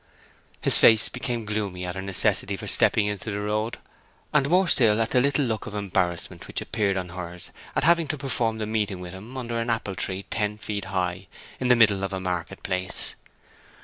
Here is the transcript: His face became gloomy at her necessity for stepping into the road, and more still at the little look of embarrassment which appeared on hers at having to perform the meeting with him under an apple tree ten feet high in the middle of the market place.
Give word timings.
His 0.61 0.79
face 0.79 1.09
became 1.09 1.45
gloomy 1.45 1.85
at 1.85 1.93
her 1.93 2.01
necessity 2.01 2.57
for 2.57 2.65
stepping 2.65 3.05
into 3.05 3.29
the 3.29 3.39
road, 3.39 3.77
and 4.33 4.49
more 4.49 4.67
still 4.67 4.99
at 4.99 5.11
the 5.11 5.21
little 5.21 5.45
look 5.45 5.67
of 5.67 5.75
embarrassment 5.75 6.47
which 6.47 6.59
appeared 6.59 6.97
on 6.97 7.09
hers 7.09 7.51
at 7.75 7.83
having 7.83 8.07
to 8.07 8.17
perform 8.17 8.57
the 8.57 8.65
meeting 8.65 8.99
with 8.99 9.13
him 9.13 9.37
under 9.37 9.59
an 9.61 9.69
apple 9.69 9.93
tree 9.93 10.23
ten 10.31 10.57
feet 10.57 10.85
high 10.85 11.27
in 11.59 11.67
the 11.67 11.75
middle 11.75 12.03
of 12.03 12.09
the 12.09 12.19
market 12.19 12.63
place. 12.63 13.13